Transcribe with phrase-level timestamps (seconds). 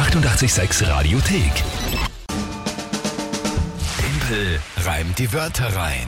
[0.00, 1.52] 886 Radiothek.
[3.98, 6.06] Tempel reimt die Wörter rein.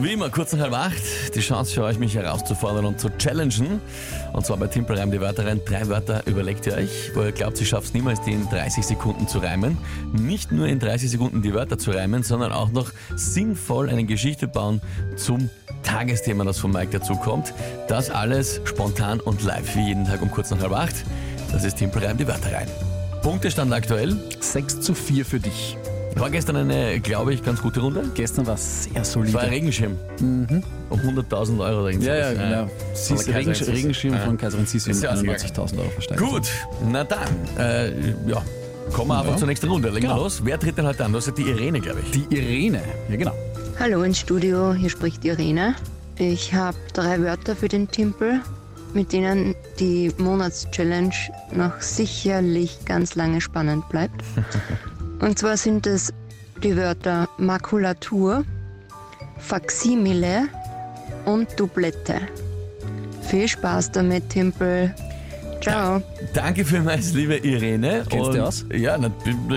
[0.00, 3.82] Wie immer, kurz nach halb acht, die Chance für euch, mich herauszufordern und zu challengen.
[4.32, 5.60] Und zwar bei Timpel reimt die Wörter rein.
[5.66, 8.86] Drei Wörter überlegt ihr euch, wo ihr glaubt, ihr schafft es niemals, die in 30
[8.86, 9.76] Sekunden zu reimen.
[10.14, 14.48] Nicht nur in 30 Sekunden die Wörter zu reimen, sondern auch noch sinnvoll eine Geschichte
[14.48, 14.80] bauen
[15.16, 15.50] zum
[15.82, 17.52] Tagesthema, das von Mike dazukommt.
[17.88, 21.04] Das alles spontan und live, wie jeden Tag um kurz nach halb acht.
[21.52, 22.66] Das ist Timpel reimt die Wörter rein.
[23.22, 24.16] Punktestand aktuell.
[24.40, 25.76] 6 zu 4 für dich.
[26.16, 28.02] War gestern eine, glaube ich, ganz gute Runde.
[28.14, 29.40] Gestern war sehr War ein solide.
[29.42, 29.96] Regenschirm.
[30.20, 30.48] Um
[30.90, 32.70] 100.000 Euro oder Ja, ja, genau.
[32.94, 34.24] Sis, Regensch Kaiserin Regenschirm Sissi.
[34.26, 35.38] von Kaiserin Sissi Ist um ja ausgegangen.
[35.38, 36.28] 91.000 Euro versteigert.
[36.28, 36.48] Gut,
[36.90, 37.90] na dann, äh,
[38.28, 38.42] ja,
[38.92, 39.36] kommen wir einfach Ja.
[39.38, 39.88] zur nächsten Runde.
[39.90, 40.22] Legen wir Genau.
[40.22, 40.40] los.
[40.44, 41.12] Wer tritt denn heute an?
[41.12, 42.10] Das ist die Irene, glaube ich.
[42.10, 43.32] Die Irene, ja genau.
[43.78, 45.74] Hallo ins Studio, hier spricht Irene.
[46.18, 48.40] Ich habe drei Wörter für den Timpel,
[48.94, 51.14] mit denen die Monatschallenge
[51.52, 54.22] noch sicherlich ganz lange spannend bleibt.
[55.20, 56.12] Und zwar sind es
[56.62, 58.44] die Wörter Makulatur,
[59.38, 60.48] Faximile
[61.24, 62.20] und Doublette.
[63.22, 64.94] Viel Spaß damit, Timpel.
[65.60, 66.00] Ciao.
[66.32, 68.04] Danke vielmals, liebe Irene.
[68.08, 68.64] Kennst du Und- aus?
[68.74, 69.10] Ja, na-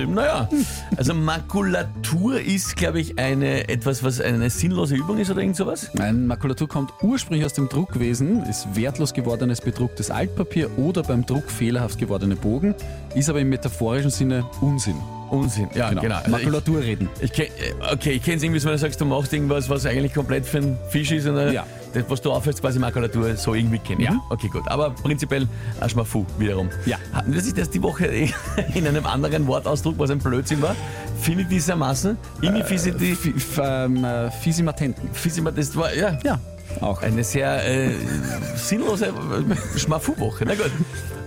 [0.06, 0.50] naja.
[0.98, 5.90] Also Makulatur ist, glaube ich, eine etwas, was eine sinnlose Übung ist oder irgend sowas.
[5.98, 11.50] Ein Makulatur kommt ursprünglich aus dem Druckwesen, ist wertlos gewordenes bedrucktes Altpapier oder beim Druck
[11.50, 12.76] fehlerhaft gewordene Bogen,
[13.16, 14.96] ist aber im metaphorischen Sinne Unsinn.
[15.30, 15.70] Unsinn.
[15.74, 16.02] Ja, genau.
[16.02, 16.16] Genau.
[16.16, 17.10] Also ich, Makulatur reden.
[17.22, 17.48] ich äh,
[17.92, 20.46] okay, ich kenne es irgendwie so, wenn du sagst, du machst irgendwas, was eigentlich komplett
[20.46, 21.66] für einen Fisch ist und äh, Ja.
[21.94, 24.10] Das, was du aufhältst, quasi Makulatur, so irgendwie kenne ich.
[24.10, 24.20] Ja.
[24.30, 24.64] Okay, gut.
[24.68, 25.48] Aber prinzipiell
[25.80, 26.70] ein Schmafu wiederum.
[26.86, 26.98] Ja.
[27.14, 28.06] Hatten wir sich das die Woche
[28.74, 30.76] in einem anderen Wortausdruck, was ein Blödsinn war?
[31.22, 32.18] Finde ich diesermaßen?
[32.42, 35.10] Inefficient, F f ähm, äh, Fisimatenten.
[35.14, 36.40] Fissima, das war, ja, Ja,
[36.84, 37.02] auch.
[37.02, 37.90] eine sehr äh,
[38.56, 39.14] sinnlose
[39.78, 40.46] Schmafu-Woche.
[40.46, 40.72] Na gut.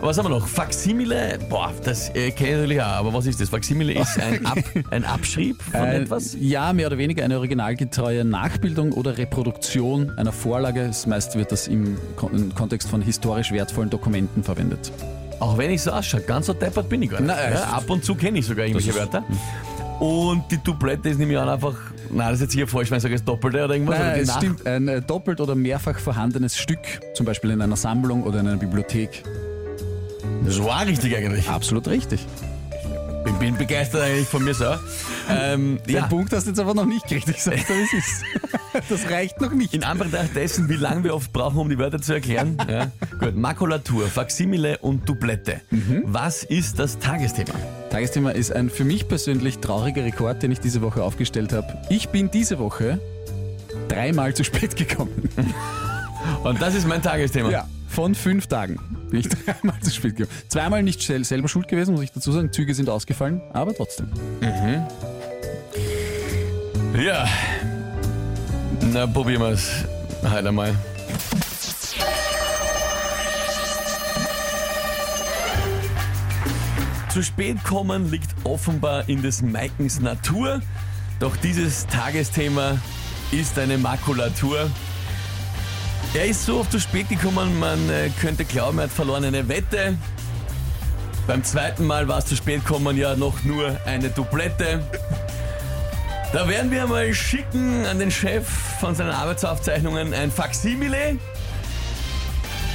[0.01, 0.47] Was haben wir noch?
[0.47, 3.49] Faximile, boah, das äh, kenne ich natürlich auch, aber was ist das?
[3.49, 4.59] Faximile ist ein, Ab,
[4.91, 6.37] ein Abschrieb von Äh, etwas?
[6.39, 10.91] Ja, mehr oder weniger eine originalgetreue Nachbildung oder Reproduktion einer Vorlage.
[11.07, 14.93] Meist wird das im Kon im Kontext von historisch wertvollen Dokumenten verwendet.
[15.41, 17.35] Auch wenn ich so ausschaue, ganz so deppert bin ich gar nicht.
[17.35, 19.25] Na, ja, ab und zu kenne ich sogar irgendwelche Wörter.
[19.99, 21.75] Und die Doublette ist nämlich auch einfach,
[22.11, 23.97] nein, das ist jetzt hier falsch, wenn ich sage, das Doppelte oder irgendwas.
[23.97, 26.81] oder Nein, die es stimmt, ein äh, doppelt oder mehrfach vorhandenes Stück,
[27.15, 29.23] zum Beispiel in einer Sammlung oder in einer Bibliothek.
[30.45, 31.49] Das war richtig eigentlich.
[31.49, 32.25] Absolut richtig.
[33.27, 34.77] Ich bin begeistert eigentlich von mir so.
[35.29, 37.29] Ähm, Den ja, Punkt hast du jetzt aber noch nicht gekriegt.
[37.29, 38.23] Ich sag's dir, wie es ist.
[38.89, 39.75] Das reicht noch nicht.
[39.75, 42.57] in Anbetracht dessen, wie lange wir oft brauchen, um die Wörter zu erklären.
[42.69, 42.91] Ja.
[43.21, 45.61] Gut, Makulatur, Faximile und Doublette.
[45.71, 46.03] Mhm.
[46.05, 47.53] Was ist das Tagesthema?
[47.91, 51.79] Tagesthema ist ein für mich persönlich trauriger Rekord, den ich diese Woche aufgestellt habe.
[51.89, 52.99] Ich bin diese Woche
[53.89, 55.29] dreimal zu spät gekommen.
[56.45, 57.51] Und das ist mein Tagesthema.
[57.51, 58.79] Ja, von fünf Tagen
[59.11, 60.37] bin ich dreimal zu spät gekommen.
[60.49, 62.53] Zweimal nicht sel- selber schuld gewesen, muss ich dazu sagen.
[62.53, 64.09] Züge sind ausgefallen, aber trotzdem.
[67.01, 67.27] Ja.
[68.81, 69.85] Na, probieren wir es
[70.23, 70.75] heute einmal.
[77.09, 80.61] Zu spät kommen liegt offenbar in des Maikens Natur.
[81.19, 82.79] Doch dieses Tagesthema
[83.33, 84.71] ist eine Makulatur.
[86.15, 89.49] Er ist so oft zu spät gekommen, man äh, könnte glauben, er hat verloren eine
[89.49, 89.97] Wette.
[91.27, 94.83] Beim zweiten Mal war es zu spät kommen ja noch nur eine Doublette.
[96.33, 98.47] Da werden wir mal schicken an den Chef
[98.81, 101.19] von seinen Arbeitsaufzeichnungen ein Faximile.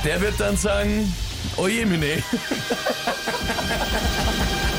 [0.03, 1.13] Der wird dann sagen,
[1.57, 2.23] oje mine.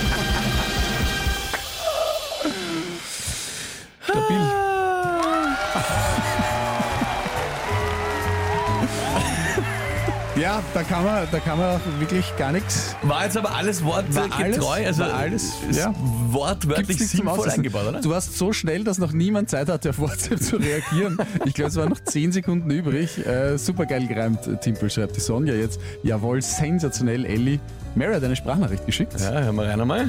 [10.42, 12.97] Ja, da kann man, da kann man wirklich gar nichts.
[13.03, 15.94] War jetzt aber alles wortgetreu, also war alles, ist ja.
[16.30, 18.00] wortwörtlich sinnvoll eingebaut, oder?
[18.00, 21.16] Du warst so schnell, dass noch niemand Zeit hatte, auf WhatsApp zu reagieren.
[21.44, 23.25] Ich glaube, es waren noch 10 Sekunden übrig.
[23.25, 25.78] Äh, super geil gereimt, Timpel, schreibt die Sonja jetzt.
[26.03, 27.60] Jawohl, sensationell, Elli.
[27.94, 29.14] Mary hat eine Sprachnachricht geschickt.
[29.20, 30.09] Ja, hören wir rein einmal.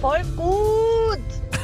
[0.00, 1.18] Voll gut!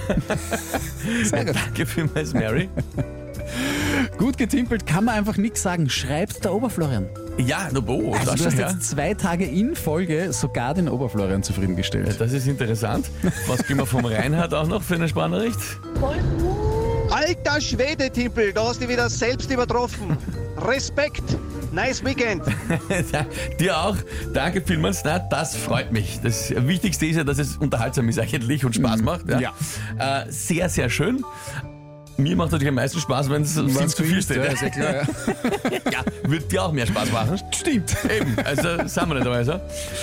[1.23, 1.55] Sehr gut.
[1.55, 2.69] Danke vielmals, Mary.
[4.19, 5.89] Gut getimpelt, kann man einfach nichts sagen.
[5.89, 7.09] Schreibt der Oberflorian.
[7.41, 12.21] Ja, no, oh, Also du hast jetzt zwei Tage in Folge sogar den Oberflorian zufriedengestellt.
[12.21, 13.11] Das ist interessant.
[13.47, 15.57] Was gehen wir vom Reinhard auch noch für eine gut!
[17.11, 20.17] Alter Schwede, Timpel, da hast du dich wieder selbst übertroffen.
[20.59, 21.25] Respekt.
[21.73, 22.43] Nice Weekend.
[23.61, 23.97] Dir auch.
[24.33, 25.03] Danke vielmals.
[25.05, 26.21] Na, das freut mich.
[26.23, 29.29] Das Wichtigste ist ja, dass es unterhaltsam ist eigentlich und Spaß macht.
[29.29, 29.41] Ja.
[29.41, 29.55] Ja.
[29.99, 31.25] Äh, sehr, sehr schön.
[32.21, 34.37] Mir macht natürlich am meisten Spaß, wenn es zu viel steht.
[34.37, 35.03] Ja, ja klar, ja.
[35.91, 37.41] Ja, würde dir auch mehr Spaß machen.
[37.53, 37.97] Stimmt.
[38.05, 39.53] Eben, also sind wir nicht dabei, so.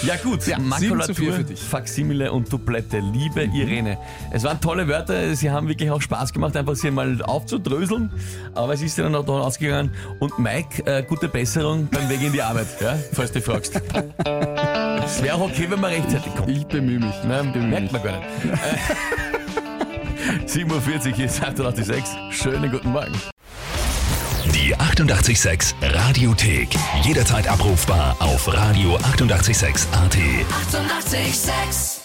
[0.04, 1.60] Ja gut, Ja, Makulatur, für dich.
[1.60, 3.00] Faksimile und Dublette.
[3.00, 3.98] Liebe Irene,
[4.32, 8.12] es waren tolle Wörter, sie haben wirklich auch Spaß gemacht, einfach sie mal aufzudröseln,
[8.56, 9.92] aber es ist ja dann auch davon ausgegangen.
[10.20, 13.80] Und Mike, äh, gute Besserung beim Weg in die Arbeit, ja, falls du fragst.
[15.08, 16.50] Es wäre auch okay, wenn man rechtzeitig kommt.
[16.50, 17.16] Ich bemühe mich.
[17.16, 17.92] Ich bemühe merkt mich.
[17.94, 18.28] man gar nicht.
[20.38, 22.04] Äh, 7.40 Uhr, hier ist 886.
[22.32, 23.14] Schönen guten Morgen.
[24.54, 26.70] Die 886 Radiothek.
[27.04, 29.18] Jederzeit abrufbar auf radio886.at.
[29.18, 29.88] 886!
[29.94, 31.97] 886